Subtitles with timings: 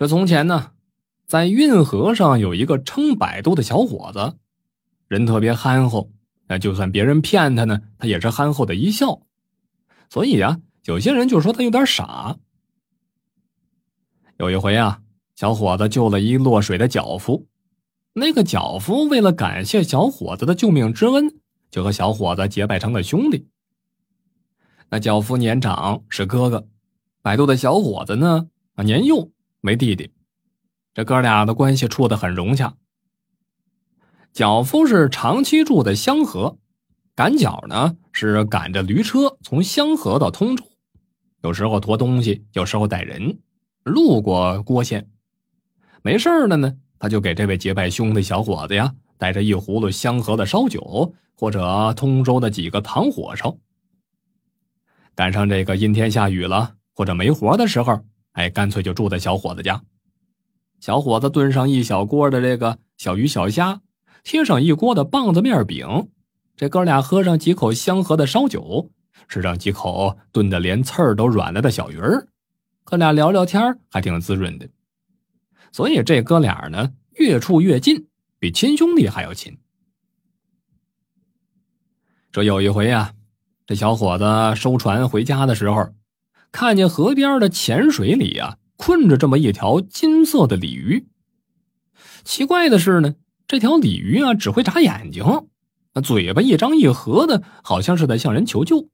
[0.00, 0.72] 这从前呢，
[1.26, 4.38] 在运河上有一个称百度的小伙子，
[5.08, 6.10] 人特别憨厚，
[6.48, 9.20] 那就算别人骗他呢，他也是憨厚的一笑。
[10.08, 12.38] 所以啊，有些人就说他有点傻。
[14.38, 15.02] 有一回啊，
[15.36, 17.46] 小伙子救了一落水的脚夫，
[18.14, 21.40] 那个脚夫为了感谢小伙子的救命之恩，
[21.70, 23.48] 就和小伙子结拜成了兄弟。
[24.88, 26.66] 那脚夫年长是哥哥，
[27.20, 29.30] 百度的小伙子呢啊年幼。
[29.62, 30.10] 没弟弟，
[30.94, 32.74] 这哥俩的关系处得很融洽。
[34.32, 36.56] 脚夫是长期住在香河，
[37.14, 40.64] 赶脚呢是赶着驴车从香河到通州，
[41.42, 43.38] 有时候驮东西，有时候带人，
[43.84, 45.10] 路过郭县。
[46.02, 53.58] 没事了呢，他就给这位结拜兄弟小伙子呀带着一葫芦香河的烧酒，或者通州的几个糖火烧。
[55.14, 58.02] 赶上这个阴天下雨了，或者没活的时候。
[58.32, 59.82] 哎，干脆就住在小伙子家。
[60.78, 63.80] 小伙子炖上一小锅的这个小鱼小虾，
[64.24, 66.08] 贴上一锅的棒子面饼。
[66.56, 68.90] 这哥俩喝上几口香河的烧酒，
[69.28, 72.28] 吃上几口炖的连刺儿都软了的小鱼儿，
[72.84, 74.68] 哥俩聊聊天还挺滋润的。
[75.72, 78.06] 所以这哥俩呢，越处越近，
[78.38, 79.58] 比亲兄弟还要亲。
[82.32, 83.12] 这有一回啊，
[83.66, 85.88] 这小伙子收船回家的时候。
[86.52, 91.06] 看见河边的浅水里啊，困着这么一条金色的鲤鱼。
[92.24, 93.14] 奇怪的是呢，
[93.46, 95.24] 这条鲤鱼啊只会眨眼睛，
[95.94, 98.88] 那嘴巴一张一合的，好像是在向人求救。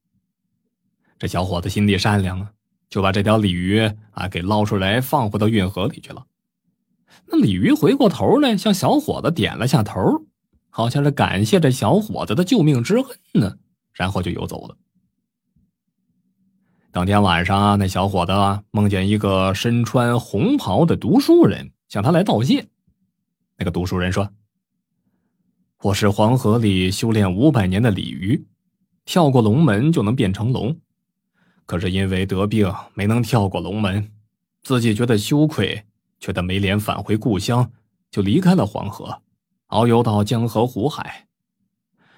[1.18, 2.50] 这小伙子心地善良啊，
[2.90, 6.26] 就把这条鲤鱼啊给捞出来，放回到运河里去了。
[7.26, 10.26] 那鲤鱼回过头来，向小伙子点了下头，
[10.68, 13.56] 好像是感谢这小伙子的救命之恩呢，
[13.92, 14.76] 然后就游走了。
[16.96, 18.32] 当天晚上，那小伙子
[18.70, 22.68] 梦见一个身穿红袍的读书人向他来道谢。
[23.58, 24.30] 那个读书人说
[25.82, 28.46] ：“我是黄河里修炼五百年的鲤鱼，
[29.04, 30.74] 跳过龙门就能变成龙。
[31.66, 34.10] 可是因为得病没能跳过龙门，
[34.62, 35.84] 自己觉得羞愧，
[36.18, 37.70] 却得没脸返回故乡，
[38.10, 39.20] 就离开了黄河，
[39.68, 41.26] 遨游到江河湖海。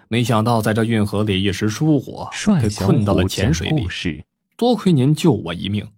[0.06, 2.24] 没想到在这运河里一时疏忽，
[2.62, 3.88] 被困到了浅水里。”
[4.58, 5.88] 多亏您救我一命，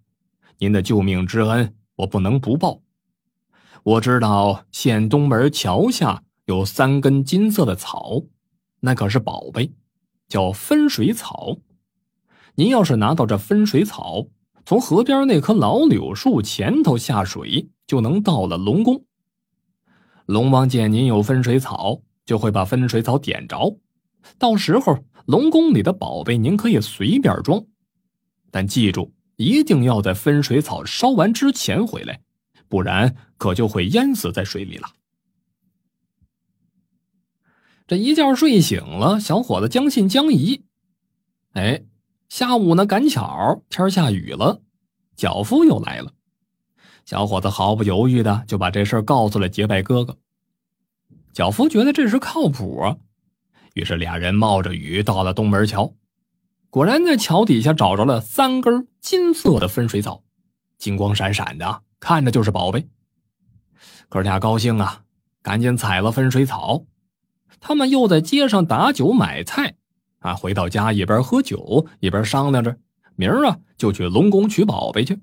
[0.59, 2.83] 您的救命之恩我不能不报。
[3.83, 8.21] 我知道县东门桥下有三根金色的草，
[8.81, 9.73] 那可是宝贝，
[10.29, 11.57] 叫分水草。
[12.57, 14.27] 您要是拿到这分水草，
[14.67, 19.07] 从河边那棵老柳树前头下水，就能到了龙宫。
[20.27, 23.79] 龙王见您有分水草，就会把分水草点着，
[24.39, 27.65] 到时候龙宫里的宝贝您可以随便装。
[28.51, 32.21] 但记住，一定要在分水草烧完之前回来，
[32.69, 34.89] 不然可就会淹死在水里了。
[37.87, 40.65] 这一觉睡醒了，小伙子将信将疑。
[41.53, 41.83] 哎，
[42.29, 44.63] 下午呢，赶巧天下雨了，
[45.17, 46.13] 脚夫又来了。
[47.05, 50.17] 小伙子毫不犹豫的就把这事告诉了结拜哥哥。
[51.33, 52.97] 脚夫觉得这事靠谱啊，
[53.75, 55.93] 于是俩人冒着雨到了东门桥。
[56.71, 60.23] 果然在桥底下找着了三根金色的分水草，
[60.79, 62.89] 金光闪闪的，看着就是宝贝。
[64.09, 65.03] 哥俩高兴啊，
[65.43, 66.85] 赶紧采了分水草。
[67.59, 69.75] 他们又在街上打酒买菜，
[70.21, 72.79] 啊，回到家一边喝酒一边商量着，
[73.17, 75.21] 明儿啊就去龙宫取宝贝去。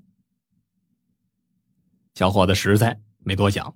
[2.14, 3.74] 小伙子实在没多想，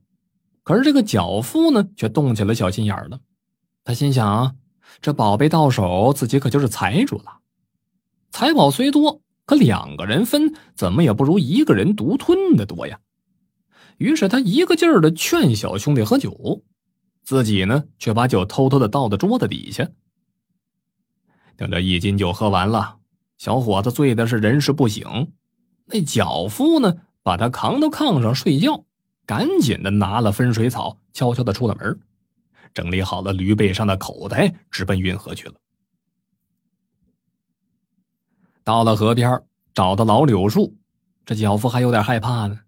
[0.63, 3.19] 可是这个脚夫呢，却动起了小心眼了。
[3.83, 4.57] 他心想，
[5.01, 7.39] 这宝贝到手，自己可就是财主了。
[8.33, 12.99] 财宝虽多，可两个人分，怎么也不如一个人独吞的多呀。
[13.99, 16.65] 于是他一个劲儿的劝小兄弟喝酒，
[17.23, 19.87] 自己呢却把酒偷偷的倒到桌子底下。
[21.57, 22.97] 等这一斤酒喝完了，
[23.37, 25.31] 小伙子醉的是人事不省。
[25.85, 28.87] 那脚夫呢，把他扛到炕上睡觉，
[29.27, 32.01] 赶紧的拿了分水草，悄悄的出了门，
[32.73, 35.55] 整理好了驴背上的口袋，直奔运河去了。
[38.65, 39.43] 到了河边，
[39.75, 40.77] 找到老柳树，
[41.25, 42.61] 这脚夫还有点害怕呢。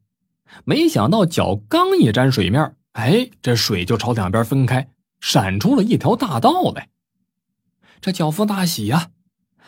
[0.65, 4.89] 没想到脚刚一沾水面，哎，这水就朝两边分开，
[5.21, 6.89] 闪出了一条大道来。
[8.01, 9.11] 这脚夫大喜呀，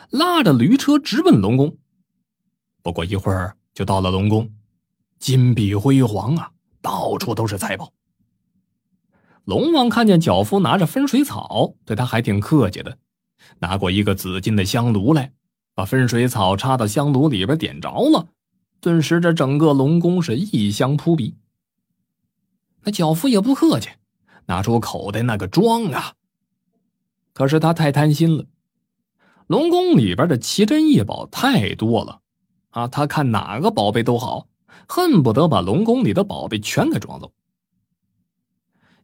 [0.09, 1.77] 拉着驴车直奔龙宫。
[2.81, 4.51] 不过一会儿就到了龙宫，
[5.19, 6.51] 金碧辉煌啊，
[6.81, 7.91] 到处都是财宝。
[9.43, 12.97] 龙王看见脚夫拿着分水草，对他还挺客气的，
[13.59, 15.31] 拿过一个紫金的香炉来。
[15.77, 18.29] 把分水草插到香炉里边点着了，
[18.81, 21.35] 顿时这整个龙宫是异香扑鼻，
[22.81, 23.89] 那脚夫也不客气，
[24.47, 26.15] 拿出口袋那个装啊。
[27.31, 28.45] 可是他太贪心了，
[29.45, 32.21] 龙宫里边的奇珍异宝太多了，
[32.71, 34.47] 啊，他看哪个宝贝都好，
[34.87, 37.31] 恨不得把龙宫里的宝贝全给装走。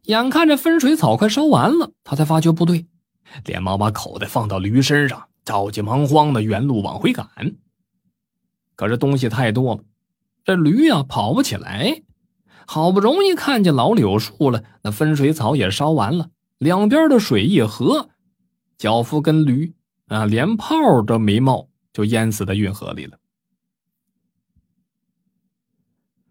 [0.06, 2.88] 眼看着分水草快烧完了，他才发觉不对，
[3.44, 7.28] 连忙把口袋放到驴身上，着急忙慌的原路往回赶。
[8.76, 9.84] 可是东西太多了，
[10.44, 12.02] 这驴呀跑不起来。
[12.66, 18.08] 好不容易看见老柳树了，那分水草也烧完了，两边的水一合，
[18.78, 19.74] 脚夫跟驴
[20.06, 23.18] 啊连泡都没冒，就淹死在运河里了。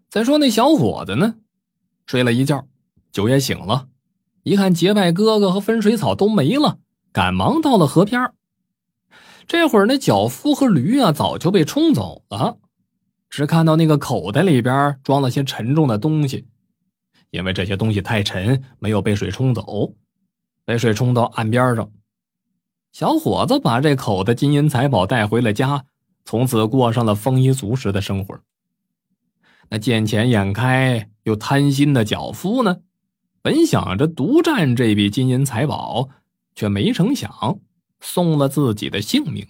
[0.09, 1.36] 再说那小伙子呢，
[2.07, 2.68] 睡了一觉，
[3.12, 3.88] 酒也醒了，
[4.42, 6.80] 一看结拜哥哥和分水草都没了，
[7.12, 8.33] 赶忙到了河边。
[9.48, 12.57] 这会儿那脚夫和驴啊早就被冲走了。
[13.30, 16.48] 只看到那个口袋里边装了些沉重的东西，
[17.31, 19.95] 因为这些东西太沉，没有被水冲走，
[20.66, 21.92] 被水冲到岸边上。
[22.92, 25.86] 小伙子把这口袋金银财宝带回了家，
[26.25, 28.40] 从此过上了丰衣足食的生活。
[29.69, 32.81] 那见钱眼开又贪心的脚夫呢，
[33.42, 36.10] 本想着独占这笔金银财宝，
[36.54, 37.60] 却没成想
[38.03, 39.47] 送了自己的性命。